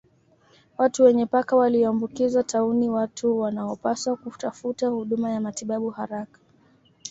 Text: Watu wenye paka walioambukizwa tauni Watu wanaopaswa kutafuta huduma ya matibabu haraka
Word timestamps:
Watu 0.77 1.03
wenye 1.03 1.25
paka 1.25 1.55
walioambukizwa 1.55 2.43
tauni 2.43 2.89
Watu 2.89 3.39
wanaopaswa 3.39 4.15
kutafuta 4.17 4.87
huduma 4.87 5.31
ya 5.31 5.41
matibabu 5.41 5.89
haraka 5.89 6.39